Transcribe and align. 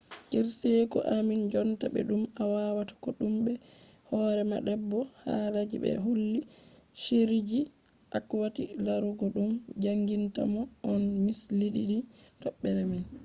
kirseeku 0.29 0.97
ammin 1.15 1.41
jonta 1.53 1.85
be 1.93 1.99
dum 2.09 2.23
awatta 2.43 2.93
kodume 3.03 3.37
be 3.45 3.53
hore 4.09 4.43
ma 4.51 4.57
bebo 4.65 4.99
halaji 5.23 5.77
be 5.83 5.89
holli 6.05 6.41
shiriji 7.01 7.59
akwati 8.17 8.63
larugo 8.85 9.25
dum 9.35 9.51
jangintamon 9.83 10.67
on 10.91 11.01
mislidini 11.25 11.99
tobbere 12.43 12.83
mai 12.91 13.03